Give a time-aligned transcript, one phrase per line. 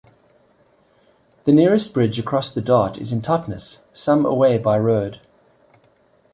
[1.43, 5.19] The nearest bridge across the Dart is in Totnes, some away by road.